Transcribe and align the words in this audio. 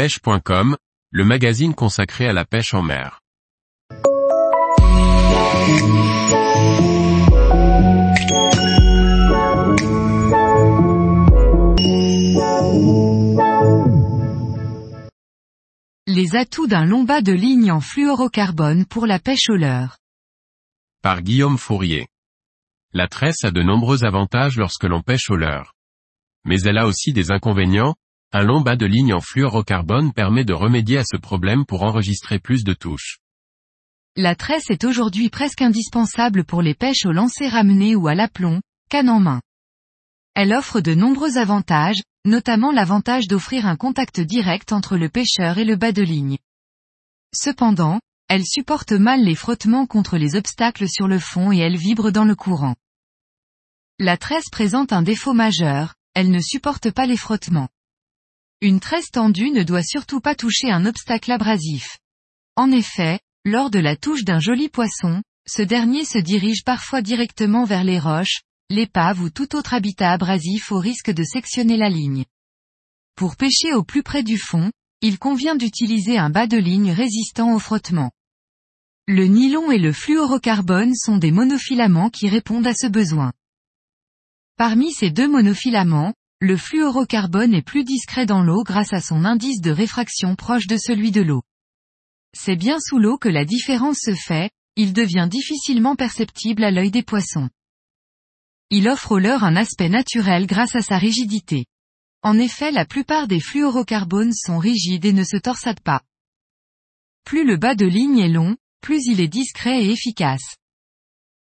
pêche.com, 0.00 0.78
le 1.10 1.24
magazine 1.26 1.74
consacré 1.74 2.26
à 2.26 2.32
la 2.32 2.46
pêche 2.46 2.72
en 2.72 2.80
mer. 2.80 3.20
Les 16.06 16.34
atouts 16.34 16.66
d'un 16.66 16.86
long 16.86 17.04
bas 17.04 17.20
de 17.20 17.32
ligne 17.32 17.70
en 17.70 17.80
fluorocarbone 17.80 18.86
pour 18.86 19.06
la 19.06 19.18
pêche 19.18 19.50
au 19.50 19.56
leurre. 19.56 19.98
Par 21.02 21.20
Guillaume 21.20 21.58
Fourier. 21.58 22.08
La 22.94 23.06
tresse 23.06 23.44
a 23.44 23.50
de 23.50 23.62
nombreux 23.62 24.04
avantages 24.04 24.56
lorsque 24.56 24.84
l'on 24.84 25.02
pêche 25.02 25.28
au 25.28 25.36
leurre. 25.36 25.74
Mais 26.46 26.62
elle 26.62 26.78
a 26.78 26.86
aussi 26.86 27.12
des 27.12 27.32
inconvénients, 27.32 27.96
un 28.32 28.42
long 28.42 28.60
bas 28.60 28.76
de 28.76 28.86
ligne 28.86 29.12
en 29.12 29.20
fluorocarbone 29.20 30.12
permet 30.12 30.44
de 30.44 30.52
remédier 30.52 30.98
à 30.98 31.04
ce 31.04 31.16
problème 31.16 31.66
pour 31.66 31.82
enregistrer 31.82 32.38
plus 32.38 32.62
de 32.62 32.74
touches. 32.74 33.18
La 34.14 34.36
tresse 34.36 34.70
est 34.70 34.84
aujourd'hui 34.84 35.30
presque 35.30 35.62
indispensable 35.62 36.44
pour 36.44 36.62
les 36.62 36.74
pêches 36.74 37.06
au 37.06 37.12
lancer 37.12 37.48
ramené 37.48 37.96
ou 37.96 38.06
à 38.06 38.14
l'aplomb, 38.14 38.60
canne 38.88 39.08
en 39.08 39.18
main. 39.18 39.40
Elle 40.34 40.52
offre 40.52 40.80
de 40.80 40.94
nombreux 40.94 41.38
avantages, 41.38 42.02
notamment 42.24 42.70
l'avantage 42.70 43.26
d'offrir 43.26 43.66
un 43.66 43.76
contact 43.76 44.20
direct 44.20 44.72
entre 44.72 44.96
le 44.96 45.08
pêcheur 45.08 45.58
et 45.58 45.64
le 45.64 45.74
bas 45.74 45.92
de 45.92 46.02
ligne. 46.02 46.38
Cependant, 47.34 48.00
elle 48.28 48.44
supporte 48.44 48.92
mal 48.92 49.24
les 49.24 49.34
frottements 49.34 49.86
contre 49.86 50.18
les 50.18 50.36
obstacles 50.36 50.88
sur 50.88 51.08
le 51.08 51.18
fond 51.18 51.50
et 51.50 51.58
elle 51.58 51.76
vibre 51.76 52.12
dans 52.12 52.24
le 52.24 52.36
courant. 52.36 52.76
La 53.98 54.16
tresse 54.16 54.48
présente 54.50 54.92
un 54.92 55.02
défaut 55.02 55.34
majeur, 55.34 55.94
elle 56.14 56.30
ne 56.30 56.40
supporte 56.40 56.92
pas 56.92 57.06
les 57.06 57.16
frottements. 57.16 57.68
Une 58.62 58.78
tresse 58.78 59.10
tendue 59.10 59.50
ne 59.50 59.62
doit 59.62 59.82
surtout 59.82 60.20
pas 60.20 60.34
toucher 60.34 60.70
un 60.70 60.84
obstacle 60.84 61.32
abrasif. 61.32 61.98
En 62.56 62.70
effet, 62.70 63.18
lors 63.46 63.70
de 63.70 63.78
la 63.78 63.96
touche 63.96 64.24
d'un 64.24 64.38
joli 64.38 64.68
poisson, 64.68 65.22
ce 65.46 65.62
dernier 65.62 66.04
se 66.04 66.18
dirige 66.18 66.62
parfois 66.62 67.00
directement 67.00 67.64
vers 67.64 67.84
les 67.84 67.98
roches, 67.98 68.42
l'épave 68.68 69.22
ou 69.22 69.30
tout 69.30 69.56
autre 69.56 69.72
habitat 69.72 70.12
abrasif 70.12 70.72
au 70.72 70.78
risque 70.78 71.10
de 71.10 71.24
sectionner 71.24 71.78
la 71.78 71.88
ligne. 71.88 72.26
Pour 73.16 73.36
pêcher 73.36 73.72
au 73.72 73.82
plus 73.82 74.02
près 74.02 74.22
du 74.22 74.36
fond, 74.36 74.70
il 75.00 75.18
convient 75.18 75.56
d'utiliser 75.56 76.18
un 76.18 76.28
bas 76.28 76.46
de 76.46 76.58
ligne 76.58 76.92
résistant 76.92 77.54
au 77.54 77.58
frottement. 77.58 78.10
Le 79.08 79.26
nylon 79.26 79.70
et 79.70 79.78
le 79.78 79.92
fluorocarbone 79.92 80.94
sont 80.94 81.16
des 81.16 81.30
monofilaments 81.30 82.10
qui 82.10 82.28
répondent 82.28 82.66
à 82.66 82.74
ce 82.74 82.86
besoin. 82.86 83.32
Parmi 84.56 84.92
ces 84.92 85.10
deux 85.10 85.28
monofilaments, 85.28 86.12
le 86.42 86.56
fluorocarbone 86.56 87.52
est 87.52 87.62
plus 87.62 87.84
discret 87.84 88.24
dans 88.24 88.42
l'eau 88.42 88.62
grâce 88.62 88.94
à 88.94 89.02
son 89.02 89.26
indice 89.26 89.60
de 89.60 89.70
réfraction 89.70 90.36
proche 90.36 90.66
de 90.66 90.78
celui 90.78 91.10
de 91.10 91.20
l'eau. 91.20 91.42
C'est 92.34 92.56
bien 92.56 92.80
sous 92.80 92.98
l'eau 92.98 93.18
que 93.18 93.28
la 93.28 93.44
différence 93.44 93.98
se 93.98 94.14
fait, 94.14 94.50
il 94.74 94.94
devient 94.94 95.28
difficilement 95.30 95.96
perceptible 95.96 96.64
à 96.64 96.70
l'œil 96.70 96.90
des 96.90 97.02
poissons. 97.02 97.50
Il 98.70 98.88
offre 98.88 99.12
au 99.12 99.18
leurre 99.18 99.44
un 99.44 99.54
aspect 99.54 99.90
naturel 99.90 100.46
grâce 100.46 100.74
à 100.74 100.80
sa 100.80 100.96
rigidité. 100.96 101.66
En 102.22 102.38
effet 102.38 102.70
la 102.70 102.86
plupart 102.86 103.28
des 103.28 103.40
fluorocarbones 103.40 104.32
sont 104.32 104.56
rigides 104.56 105.04
et 105.04 105.12
ne 105.12 105.24
se 105.24 105.36
torsadent 105.36 105.82
pas. 105.82 106.00
Plus 107.24 107.44
le 107.44 107.58
bas 107.58 107.74
de 107.74 107.84
ligne 107.84 108.18
est 108.18 108.28
long, 108.28 108.56
plus 108.80 109.04
il 109.04 109.20
est 109.20 109.28
discret 109.28 109.84
et 109.84 109.90
efficace. 109.90 110.56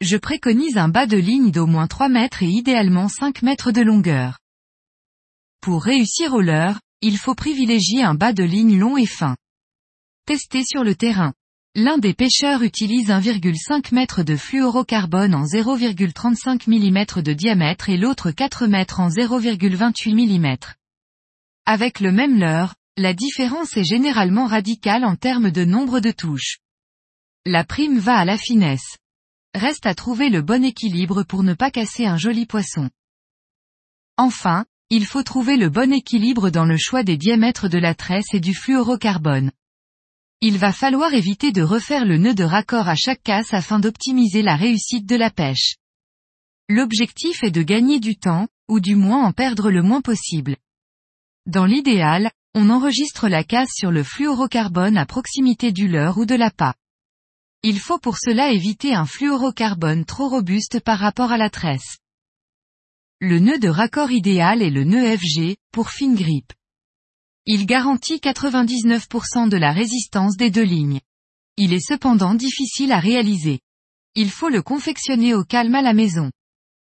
Je 0.00 0.16
préconise 0.16 0.78
un 0.78 0.88
bas 0.88 1.06
de 1.06 1.16
ligne 1.16 1.52
d'au 1.52 1.66
moins 1.66 1.86
3 1.86 2.08
mètres 2.08 2.42
et 2.42 2.48
idéalement 2.48 3.06
5 3.06 3.42
mètres 3.42 3.70
de 3.70 3.82
longueur. 3.82 4.39
Pour 5.60 5.82
réussir 5.82 6.32
au 6.32 6.40
leurre, 6.40 6.80
il 7.02 7.18
faut 7.18 7.34
privilégier 7.34 8.02
un 8.02 8.14
bas 8.14 8.32
de 8.32 8.42
ligne 8.42 8.78
long 8.78 8.96
et 8.96 9.06
fin. 9.06 9.36
Tester 10.26 10.64
sur 10.64 10.84
le 10.84 10.94
terrain. 10.94 11.34
L'un 11.74 11.98
des 11.98 12.14
pêcheurs 12.14 12.62
utilise 12.62 13.10
1,5 13.10 13.94
m 13.94 14.24
de 14.24 14.36
fluorocarbone 14.36 15.34
en 15.34 15.44
0,35 15.44 16.66
mm 16.66 17.22
de 17.22 17.32
diamètre 17.32 17.90
et 17.90 17.96
l'autre 17.96 18.30
4 18.30 18.66
mètres 18.66 19.00
en 19.00 19.08
0,28 19.08 20.40
mm. 20.40 20.56
Avec 21.66 22.00
le 22.00 22.10
même 22.10 22.38
leurre, 22.38 22.74
la 22.96 23.14
différence 23.14 23.76
est 23.76 23.84
généralement 23.84 24.46
radicale 24.46 25.04
en 25.04 25.14
termes 25.14 25.50
de 25.50 25.64
nombre 25.64 26.00
de 26.00 26.10
touches. 26.10 26.58
La 27.46 27.64
prime 27.64 27.98
va 27.98 28.16
à 28.16 28.24
la 28.24 28.36
finesse. 28.36 28.96
Reste 29.54 29.86
à 29.86 29.94
trouver 29.94 30.28
le 30.28 30.42
bon 30.42 30.64
équilibre 30.64 31.22
pour 31.22 31.42
ne 31.42 31.54
pas 31.54 31.70
casser 31.70 32.06
un 32.06 32.16
joli 32.16 32.46
poisson. 32.46 32.90
Enfin, 34.16 34.64
il 34.92 35.06
faut 35.06 35.22
trouver 35.22 35.56
le 35.56 35.68
bon 35.68 35.92
équilibre 35.92 36.50
dans 36.50 36.64
le 36.64 36.76
choix 36.76 37.04
des 37.04 37.16
diamètres 37.16 37.68
de 37.68 37.78
la 37.78 37.94
tresse 37.94 38.34
et 38.34 38.40
du 38.40 38.54
fluorocarbone. 38.54 39.52
Il 40.40 40.58
va 40.58 40.72
falloir 40.72 41.14
éviter 41.14 41.52
de 41.52 41.62
refaire 41.62 42.04
le 42.04 42.18
nœud 42.18 42.34
de 42.34 42.42
raccord 42.42 42.88
à 42.88 42.96
chaque 42.96 43.22
casse 43.22 43.54
afin 43.54 43.78
d'optimiser 43.78 44.42
la 44.42 44.56
réussite 44.56 45.06
de 45.06 45.14
la 45.14 45.30
pêche. 45.30 45.76
L'objectif 46.68 47.44
est 47.44 47.52
de 47.52 47.62
gagner 47.62 48.00
du 48.00 48.16
temps, 48.16 48.48
ou 48.68 48.80
du 48.80 48.96
moins 48.96 49.24
en 49.24 49.32
perdre 49.32 49.70
le 49.70 49.82
moins 49.82 50.00
possible. 50.00 50.56
Dans 51.46 51.66
l'idéal, 51.66 52.32
on 52.56 52.68
enregistre 52.68 53.28
la 53.28 53.44
casse 53.44 53.70
sur 53.72 53.92
le 53.92 54.02
fluorocarbone 54.02 54.98
à 54.98 55.06
proximité 55.06 55.70
du 55.70 55.86
leurre 55.86 56.18
ou 56.18 56.26
de 56.26 56.34
l'appât. 56.34 56.74
Il 57.62 57.78
faut 57.78 57.98
pour 58.00 58.16
cela 58.18 58.50
éviter 58.50 58.92
un 58.92 59.06
fluorocarbone 59.06 60.04
trop 60.04 60.28
robuste 60.28 60.80
par 60.80 60.98
rapport 60.98 61.30
à 61.30 61.36
la 61.36 61.50
tresse. 61.50 61.99
Le 63.22 63.38
nœud 63.38 63.58
de 63.58 63.68
raccord 63.68 64.10
idéal 64.10 64.62
est 64.62 64.70
le 64.70 64.82
nœud 64.84 65.14
FG, 65.14 65.58
pour 65.72 65.90
fine 65.90 66.14
grippe. 66.14 66.54
Il 67.44 67.66
garantit 67.66 68.16
99% 68.16 69.50
de 69.50 69.58
la 69.58 69.72
résistance 69.72 70.38
des 70.38 70.50
deux 70.50 70.64
lignes. 70.64 71.00
Il 71.58 71.74
est 71.74 71.86
cependant 71.86 72.34
difficile 72.34 72.92
à 72.92 72.98
réaliser. 72.98 73.60
Il 74.14 74.30
faut 74.30 74.48
le 74.48 74.62
confectionner 74.62 75.34
au 75.34 75.44
calme 75.44 75.74
à 75.74 75.82
la 75.82 75.92
maison. 75.92 76.30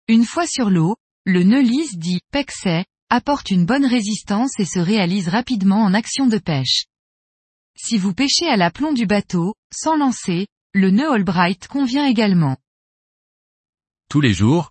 Une 0.07 0.25
fois 0.25 0.47
sur 0.47 0.71
l'eau, 0.71 0.95
le 1.25 1.43
nœud 1.43 1.61
lisse 1.61 1.97
dit 1.97 2.21
pexet 2.31 2.85
apporte 3.11 3.51
une 3.51 3.67
bonne 3.67 3.87
résistance 3.87 4.61
et 4.61 4.65
se 4.65 4.79
réalise 4.79 5.29
rapidement 5.29 5.83
en 5.83 5.93
action 5.93 6.29
de 6.29 6.39
pêche. 6.39 6.87
Si 7.77 7.99
vous 7.99 8.15
pêchez 8.15 8.47
à 8.47 8.57
l'aplomb 8.57 8.93
du 8.93 9.07
bateau, 9.07 9.57
sans 9.75 9.97
lancer, 9.97 10.47
le 10.73 10.91
nœud 10.91 11.11
Albright 11.11 11.67
convient 11.67 12.07
également. 12.07 12.57
Tous 14.09 14.21
les 14.21 14.33
jours, 14.33 14.71